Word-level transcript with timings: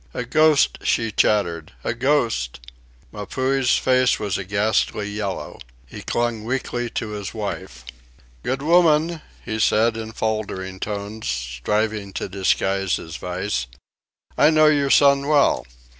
"A 0.15 0.23
ghost!" 0.25 0.79
she 0.81 1.11
chattered. 1.11 1.73
"A 1.83 1.93
ghost!" 1.93 2.59
Mapuhi's 3.13 3.77
face 3.77 4.17
was 4.19 4.35
a 4.35 4.43
ghastly 4.43 5.07
yellow. 5.07 5.59
He 5.85 6.01
clung 6.01 6.43
weakly 6.43 6.89
to 6.89 7.09
his 7.09 7.35
wife. 7.35 7.85
"Good 8.41 8.63
woman," 8.63 9.21
he 9.45 9.59
said 9.59 9.95
in 9.97 10.11
faltering 10.11 10.79
tones, 10.79 11.27
striving 11.29 12.13
to 12.13 12.27
disguise 12.27 12.95
his 12.95 13.17
vice, 13.17 13.67
"I 14.35 14.49
know 14.49 14.65
your 14.65 14.89
son 14.89 15.27
well. 15.27 15.67